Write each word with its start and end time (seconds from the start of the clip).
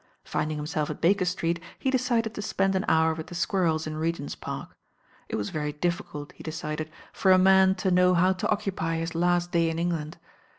Fmding 0.25 0.55
himself 0.55 0.89
at 0.89 0.99
Baker 0.99 1.25
Street 1.25 1.59
he 1.77 1.91
decided 1.91 2.33
to 2.33 2.41
spend 2.41 2.73
an 2.73 2.85
hour 2.87 3.13
with 3.13 3.27
the 3.27 3.35
squirrels 3.35 3.85
in 3.85 3.97
Regent's 3.97 4.33
Park. 4.33 4.75
It 5.29 5.35
wat 5.35 5.49
very 5.51 5.73
difficult, 5.73 6.31
he 6.31 6.41
decided, 6.41 6.89
for 7.13 7.31
a 7.31 7.37
man 7.37 7.75
to 7.75 7.91
know 7.91 8.15
t07 8.15 8.15
THE 8.15 8.15
DELUOE 8.15 8.15
^, 8.15 8.17
how 8.19 8.33
to 8.33 8.49
occupy 8.49 8.95
hi. 8.95 9.03
Utt 9.35 9.51
day 9.51 9.69
in 9.69 9.77
England. 9.77 10.17